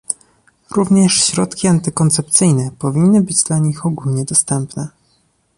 Również 0.71 1.13
środki 1.13 1.67
antykoncepcyjne 1.67 2.71
powinny 2.79 3.21
być 3.23 3.43
dla 3.43 3.57
nich 3.57 3.85
ogólnie 3.85 4.25
dostępne 4.25 4.87